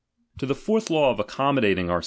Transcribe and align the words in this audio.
To 0.39 0.47
the 0.47 0.55
fourth 0.55 0.89
law 0.89 1.11
of 1.11 1.19
accommodating 1.19 1.91
our 1.91 1.99
fui. 1.99 1.99